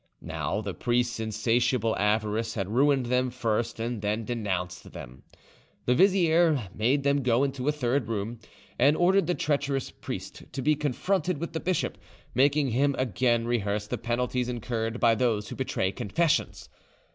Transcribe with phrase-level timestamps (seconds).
[0.23, 5.21] Now the priest's insatiable avarice had ruined them first and then denounced them.
[5.85, 8.39] The vizier made them go into a third room,
[8.79, 11.99] and ordered the treacherous priest to be confronted with the bishop,
[12.33, 16.67] making him again rehearse the penalties incurred by those who betray confessions.